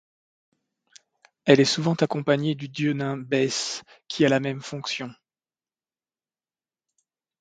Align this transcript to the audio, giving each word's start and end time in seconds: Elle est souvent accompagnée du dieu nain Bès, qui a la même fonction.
Elle 1.45 1.59
est 1.59 1.63
souvent 1.65 1.93
accompagnée 1.93 2.55
du 2.55 2.67
dieu 2.67 2.93
nain 2.93 3.17
Bès, 3.17 3.83
qui 4.07 4.25
a 4.25 4.29
la 4.29 4.39
même 4.39 4.63
fonction. 4.63 5.11